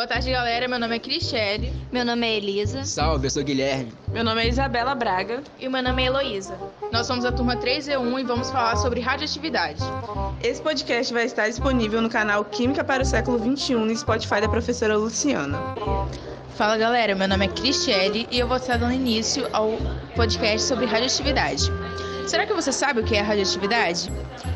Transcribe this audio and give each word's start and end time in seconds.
Boa 0.00 0.08
tarde, 0.08 0.30
galera. 0.30 0.66
Meu 0.66 0.78
nome 0.78 0.96
é 0.96 0.98
Cristiane. 0.98 1.70
Meu 1.92 2.06
nome 2.06 2.26
é 2.26 2.38
Elisa. 2.38 2.84
Salve, 2.84 3.26
eu 3.26 3.30
sou 3.30 3.44
Guilherme. 3.44 3.92
Meu 4.08 4.24
nome 4.24 4.42
é 4.42 4.48
Isabela 4.48 4.94
Braga. 4.94 5.42
E 5.58 5.68
o 5.68 5.70
meu 5.70 5.82
nome 5.82 6.02
é 6.02 6.06
Heloísa. 6.06 6.56
Nós 6.90 7.06
somos 7.06 7.22
a 7.26 7.30
turma 7.30 7.54
3E1 7.54 8.18
e 8.18 8.24
vamos 8.24 8.50
falar 8.50 8.76
sobre 8.76 9.00
radioatividade. 9.00 9.82
Esse 10.42 10.62
podcast 10.62 11.12
vai 11.12 11.26
estar 11.26 11.48
disponível 11.48 12.00
no 12.00 12.08
canal 12.08 12.42
Química 12.46 12.82
para 12.82 13.02
o 13.02 13.04
Século 13.04 13.38
XXI 13.38 13.74
no 13.74 13.94
Spotify 13.94 14.40
da 14.40 14.48
professora 14.48 14.96
Luciana. 14.96 15.58
Fala, 16.56 16.78
galera. 16.78 17.14
Meu 17.14 17.28
nome 17.28 17.44
é 17.44 17.48
Cristiane 17.48 18.26
e 18.30 18.38
eu 18.38 18.48
vou 18.48 18.56
estar 18.56 18.78
dando 18.78 18.94
início 18.94 19.46
ao 19.52 19.76
podcast 20.16 20.66
sobre 20.66 20.86
radioatividade. 20.86 21.64
Será 22.30 22.46
que 22.46 22.54
você 22.54 22.70
sabe 22.70 23.00
o 23.00 23.04
que 23.04 23.16
é 23.16 23.20
radioatividade? 23.20 24.08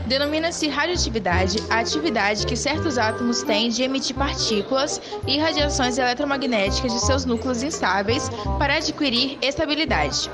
Denomina-se 0.07 0.68
radioatividade 0.68 1.59
a 1.68 1.80
atividade 1.80 2.46
que 2.46 2.54
certos 2.54 2.96
átomos 2.96 3.43
têm 3.43 3.68
de 3.68 3.82
emitir 3.82 4.14
partículas 4.14 5.02
e 5.27 5.40
radiações 5.40 5.98
eletromagnéticas 5.98 6.93
de 6.93 7.00
seus 7.00 7.25
núcleos 7.25 7.64
instáveis 7.64 8.29
para 8.61 8.76
adquirir 8.76 9.39
estabilidade. 9.43 10.30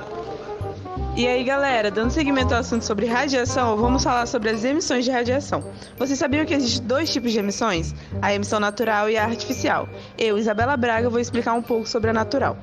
E 1.17 1.27
aí, 1.27 1.43
galera, 1.43 1.91
dando 1.91 2.11
seguimento 2.11 2.53
ao 2.53 2.61
assunto 2.61 2.85
sobre 2.85 3.07
radiação, 3.07 3.75
vamos 3.75 4.05
falar 4.05 4.27
sobre 4.27 4.51
as 4.51 4.63
emissões 4.63 5.07
de 5.07 5.11
radiação. 5.11 5.65
Vocês 5.97 6.19
sabiam 6.19 6.45
que 6.45 6.53
existem 6.53 6.87
dois 6.87 7.11
tipos 7.11 7.33
de 7.33 7.39
emissões? 7.39 7.95
A 8.21 8.35
emissão 8.35 8.61
natural 8.61 9.09
e 9.09 9.17
a 9.17 9.25
artificial. 9.25 9.89
Eu, 10.19 10.37
Isabela 10.37 10.77
Braga, 10.77 11.09
vou 11.09 11.19
explicar 11.19 11.55
um 11.55 11.63
pouco 11.63 11.89
sobre 11.89 12.11
a 12.11 12.13
natural. 12.13 12.59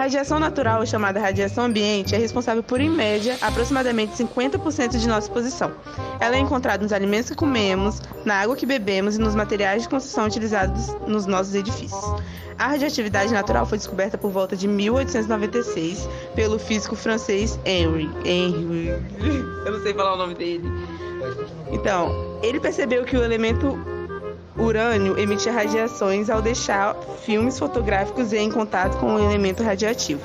Radiação 0.00 0.40
natural, 0.40 0.86
chamada 0.86 1.20
radiação 1.20 1.64
ambiente, 1.64 2.14
é 2.14 2.18
responsável 2.18 2.62
por, 2.62 2.80
em 2.80 2.88
média, 2.88 3.36
aproximadamente 3.42 4.14
50% 4.14 4.96
de 4.96 5.06
nossa 5.06 5.26
exposição. 5.26 5.72
Ela 6.18 6.36
é 6.36 6.38
encontrada 6.38 6.82
nos 6.82 6.90
alimentos 6.90 7.28
que 7.28 7.36
comemos, 7.36 8.00
na 8.24 8.36
água 8.36 8.56
que 8.56 8.64
bebemos 8.64 9.16
e 9.16 9.20
nos 9.20 9.34
materiais 9.34 9.82
de 9.82 9.90
construção 9.90 10.24
utilizados 10.26 10.86
nos 11.06 11.26
nossos 11.26 11.54
edifícios. 11.54 12.02
A 12.58 12.68
radioatividade 12.68 13.30
natural 13.30 13.66
foi 13.66 13.76
descoberta 13.76 14.16
por 14.16 14.30
volta 14.30 14.56
de 14.56 14.66
1896 14.66 16.08
pelo 16.34 16.58
físico 16.58 16.96
francês 16.96 17.60
Henry. 17.66 18.08
Henry. 18.24 18.88
Eu 19.66 19.72
não 19.72 19.82
sei 19.82 19.92
falar 19.92 20.14
o 20.14 20.16
nome 20.16 20.34
dele. 20.34 20.66
Então, 21.70 22.40
ele 22.42 22.58
percebeu 22.58 23.04
que 23.04 23.18
o 23.18 23.22
elemento 23.22 23.78
urânio 24.60 25.18
emite 25.18 25.48
radiações 25.48 26.28
ao 26.28 26.42
deixar 26.42 26.94
filmes 27.24 27.58
fotográficos 27.58 28.32
em 28.32 28.50
contato 28.50 28.98
com 28.98 29.14
o 29.14 29.18
elemento 29.18 29.62
radioativo. 29.62 30.20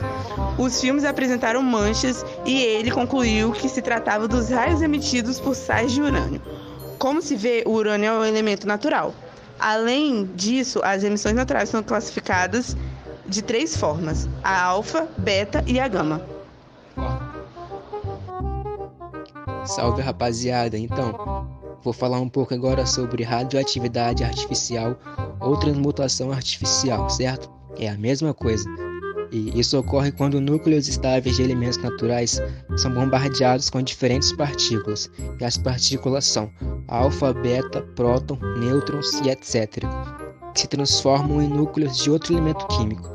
Os 0.57 0.79
filmes 0.79 1.03
apresentaram 1.05 1.61
manchas 1.61 2.25
e 2.45 2.61
ele 2.61 2.91
concluiu 2.91 3.51
que 3.51 3.69
se 3.69 3.81
tratava 3.81 4.27
dos 4.27 4.49
raios 4.49 4.81
emitidos 4.81 5.39
por 5.39 5.55
sais 5.55 5.91
de 5.91 6.01
urânio. 6.01 6.41
Como 6.97 7.21
se 7.21 7.35
vê, 7.35 7.63
o 7.65 7.71
urânio 7.71 8.07
é 8.07 8.11
um 8.19 8.25
elemento 8.25 8.67
natural. 8.67 9.13
Além 9.59 10.25
disso, 10.35 10.81
as 10.83 11.03
emissões 11.03 11.35
naturais 11.35 11.69
são 11.69 11.81
classificadas 11.81 12.75
de 13.25 13.41
três 13.41 13.75
formas: 13.75 14.27
a 14.43 14.63
alfa, 14.63 15.07
beta 15.17 15.63
e 15.65 15.79
a 15.79 15.87
gama. 15.87 16.25
Salve 19.65 20.01
rapaziada, 20.01 20.77
então, 20.77 21.47
Vou 21.85 21.93
falar 21.93 22.19
um 22.19 22.27
pouco 22.27 22.51
agora 22.51 22.83
sobre 22.83 23.21
radioatividade 23.23 24.23
artificial 24.23 24.99
ou 25.39 25.55
transmutação 25.55 26.31
artificial, 26.31 27.07
certo? 27.11 27.47
É 27.77 27.87
a 27.87 27.95
mesma 27.95 28.33
coisa. 28.33 28.67
E 29.31 29.59
isso 29.59 29.77
ocorre 29.77 30.11
quando 30.11 30.41
núcleos 30.41 30.87
estáveis 30.87 31.35
de 31.35 31.43
elementos 31.43 31.77
naturais 31.77 32.41
são 32.75 32.91
bombardeados 32.91 33.69
com 33.69 33.83
diferentes 33.83 34.33
partículas, 34.33 35.11
e 35.39 35.45
as 35.45 35.57
partículas 35.57 36.25
são 36.25 36.49
alfa, 36.87 37.31
beta, 37.31 37.83
próton, 37.95 38.39
nêutrons 38.57 39.21
e 39.23 39.29
etc., 39.29 39.83
que 40.55 40.61
se 40.61 40.67
transformam 40.67 41.39
em 41.39 41.47
núcleos 41.47 41.97
de 41.97 42.09
outro 42.09 42.33
elemento 42.33 42.65
químico. 42.65 43.07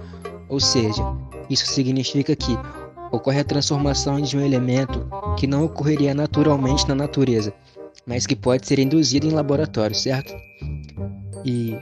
Ou 0.49 0.61
seja, 0.61 1.03
isso 1.49 1.67
significa 1.67 2.37
que 2.37 2.57
ocorre 3.11 3.41
a 3.41 3.45
transformação 3.45 4.21
de 4.21 4.37
um 4.37 4.41
elemento 4.41 5.05
que 5.37 5.49
não 5.49 5.65
ocorreria 5.65 6.15
naturalmente 6.15 6.87
na 6.87 6.95
natureza, 6.95 7.53
mas 8.07 8.27
que 8.27 8.37
pode 8.37 8.67
ser 8.67 8.79
induzido 8.79 9.27
em 9.27 9.31
laboratório, 9.31 9.95
certo? 9.95 10.35
E 11.45 11.77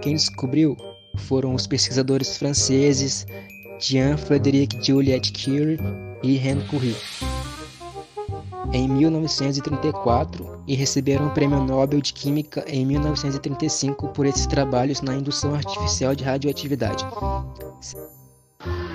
quem 0.00 0.14
descobriu 0.14 0.76
foram 1.16 1.54
os 1.54 1.66
pesquisadores 1.66 2.36
franceses 2.36 3.26
Jean-Frédéric 3.80 4.84
Joliot 4.84 5.32
Curie 5.32 5.78
e 6.22 6.36
Henri 6.36 6.64
Curie 6.68 6.96
em 8.72 8.88
1934 8.88 10.62
e 10.66 10.74
receberam 10.74 11.28
o 11.28 11.30
Prêmio 11.30 11.62
Nobel 11.62 12.00
de 12.00 12.12
Química 12.12 12.64
em 12.66 12.84
1935 12.84 14.08
por 14.08 14.26
esses 14.26 14.46
trabalhos 14.46 15.00
na 15.00 15.14
indução 15.14 15.54
artificial 15.54 16.14
de 16.14 16.24
radioatividade. 16.24 17.04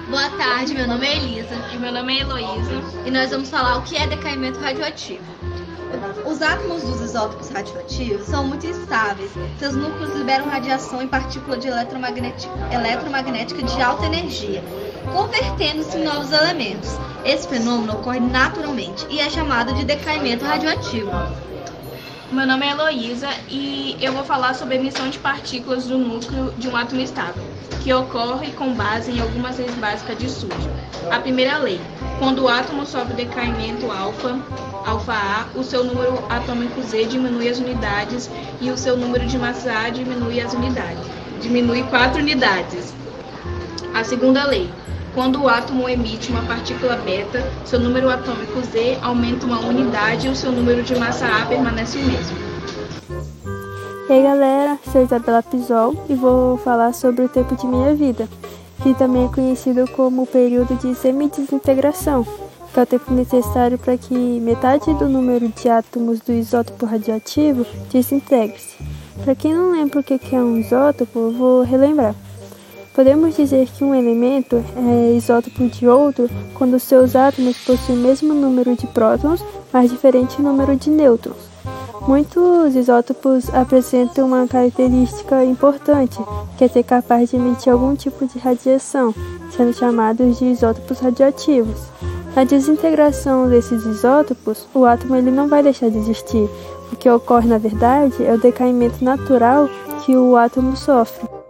Boa 0.09 0.29
tarde, 0.37 0.75
meu 0.75 0.87
nome 0.87 1.07
é 1.07 1.17
Elisa. 1.17 1.55
E 1.73 1.77
meu 1.77 1.91
nome 1.91 2.17
é 2.17 2.21
Heloísa. 2.21 2.83
E 3.05 3.09
nós 3.09 3.31
vamos 3.31 3.49
falar 3.49 3.77
o 3.77 3.83
que 3.83 3.95
é 3.95 4.05
decaimento 4.05 4.59
radioativo. 4.59 5.23
Os 6.25 6.41
átomos 6.41 6.83
dos 6.83 7.01
isótopos 7.01 7.49
radioativos 7.49 8.25
são 8.25 8.45
muito 8.47 8.65
instáveis. 8.65 9.31
Seus 9.59 9.75
núcleos 9.75 10.15
liberam 10.15 10.49
radiação 10.49 11.01
em 11.01 11.07
partícula 11.07 11.57
de 11.57 11.67
eletromagnética, 11.67 13.63
de 13.63 13.81
alta 13.81 14.05
energia, 14.05 14.63
convertendo-se 15.13 15.97
em 15.97 16.03
novos 16.03 16.31
elementos. 16.31 16.91
Esse 17.23 17.47
fenômeno 17.47 17.93
ocorre 17.93 18.19
naturalmente 18.19 19.05
e 19.09 19.19
é 19.19 19.29
chamado 19.29 19.73
de 19.73 19.85
decaimento 19.85 20.45
radioativo. 20.45 21.11
Meu 22.31 22.47
nome 22.47 22.65
é 22.65 22.71
Heloísa 22.71 23.29
e 23.47 23.95
eu 24.01 24.11
vou 24.11 24.23
falar 24.23 24.55
sobre 24.55 24.75
a 24.75 24.79
emissão 24.79 25.07
de 25.07 25.19
partículas 25.19 25.85
do 25.85 25.99
núcleo 25.99 26.51
de 26.57 26.67
um 26.67 26.75
átomo 26.75 26.99
estável, 26.99 27.43
que 27.83 27.93
ocorre 27.93 28.51
com 28.53 28.73
base 28.73 29.11
em 29.11 29.21
algumas 29.21 29.59
leis 29.59 29.75
básicas 29.75 30.17
de 30.17 30.27
Sturgeon. 30.27 30.71
A 31.11 31.19
primeira 31.19 31.59
lei, 31.59 31.79
quando 32.17 32.43
o 32.43 32.47
átomo 32.47 32.87
sofre 32.87 33.13
decaimento 33.13 33.91
alfa, 33.91 34.39
alfa 34.85 35.13
A, 35.13 35.45
o 35.57 35.63
seu 35.63 35.83
número 35.83 36.23
atômico 36.29 36.81
Z 36.81 37.05
diminui 37.05 37.49
as 37.49 37.59
unidades 37.59 38.29
e 38.61 38.69
o 38.69 38.77
seu 38.77 38.97
número 38.97 39.25
de 39.25 39.37
massa 39.37 39.71
A 39.71 39.89
diminui 39.89 40.39
as 40.41 40.53
unidades. 40.53 41.05
Diminui 41.41 41.83
quatro 41.83 42.21
unidades. 42.21 42.93
A 43.93 44.03
segunda 44.03 44.45
lei, 44.45 44.69
quando 45.13 45.41
o 45.41 45.47
átomo 45.47 45.87
emite 45.87 46.31
uma 46.31 46.41
partícula 46.43 46.95
beta, 46.95 47.47
seu 47.65 47.79
número 47.79 48.09
atômico 48.09 48.61
Z 48.61 48.97
aumenta 49.01 49.45
uma 49.45 49.59
unidade 49.59 50.27
e 50.27 50.29
o 50.29 50.35
seu 50.35 50.51
número 50.51 50.81
de 50.83 50.95
massa 50.95 51.27
A 51.27 51.45
permanece 51.45 51.97
o 51.97 52.01
mesmo. 52.01 52.37
E 54.09 54.11
aí 54.11 54.23
galera, 54.23 54.79
sou 54.91 55.01
Isabela 55.01 55.41
Pisol 55.41 55.95
e 56.09 56.15
vou 56.15 56.57
falar 56.57 56.93
sobre 56.93 57.23
o 57.23 57.29
tempo 57.29 57.55
de 57.55 57.65
minha 57.65 57.95
vida, 57.95 58.27
que 58.81 58.93
também 58.93 59.25
é 59.25 59.29
conhecido 59.29 59.89
como 59.91 60.25
período 60.25 60.75
de 60.75 60.93
semidesintegração, 60.93 62.25
que 62.73 62.79
é 62.79 62.83
o 62.83 62.87
tempo 62.87 63.13
necessário 63.13 63.77
para 63.77 63.95
que 63.95 64.15
metade 64.15 64.91
do 64.95 65.07
número 65.07 65.47
de 65.47 65.69
átomos 65.69 66.19
do 66.21 66.31
isótopo 66.31 66.87
radioativo 66.87 67.65
desintegre-se. 67.91 68.77
Para 69.23 69.35
quem 69.35 69.53
não 69.53 69.71
lembra 69.71 69.99
o 69.99 70.03
que 70.03 70.35
é 70.35 70.39
um 70.39 70.57
isótopo, 70.57 71.29
vou 71.31 71.61
relembrar. 71.61 72.15
Podemos 72.95 73.35
dizer 73.35 73.67
que 73.67 73.83
um 73.83 73.93
elemento 73.93 74.63
é 74.75 75.15
isótopo 75.15 75.67
de 75.67 75.87
outro 75.87 76.27
quando 76.55 76.79
seus 76.79 77.15
átomos 77.15 77.57
possuem 77.59 77.97
o 77.97 78.01
mesmo 78.01 78.33
número 78.33 78.75
de 78.75 78.87
prótons, 78.87 79.43
mas 79.71 79.91
diferente 79.91 80.41
número 80.41 80.75
de 80.75 80.89
nêutrons. 80.89 81.53
Muitos 82.07 82.75
isótopos 82.75 83.53
apresentam 83.53 84.27
uma 84.27 84.47
característica 84.47 85.45
importante, 85.45 86.17
que 86.57 86.65
é 86.65 86.67
ser 86.67 86.83
capaz 86.83 87.29
de 87.29 87.35
emitir 87.35 87.71
algum 87.71 87.95
tipo 87.95 88.25
de 88.25 88.39
radiação, 88.39 89.13
sendo 89.55 89.73
chamados 89.73 90.39
de 90.39 90.45
isótopos 90.45 90.99
radioativos. 90.99 91.79
Na 92.35 92.43
desintegração 92.43 93.47
desses 93.47 93.85
isótopos, 93.85 94.67
o 94.73 94.85
átomo 94.85 95.15
ele 95.15 95.29
não 95.29 95.47
vai 95.47 95.61
deixar 95.61 95.89
de 95.89 95.99
existir. 95.99 96.49
O 96.91 96.95
que 96.95 97.07
ocorre, 97.07 97.47
na 97.47 97.59
verdade, 97.59 98.25
é 98.25 98.33
o 98.33 98.39
decaimento 98.39 99.03
natural 99.03 99.69
que 100.03 100.15
o 100.15 100.35
átomo 100.35 100.75
sofre. 100.75 101.42